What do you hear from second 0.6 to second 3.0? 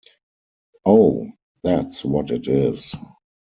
Oh, that's what it is.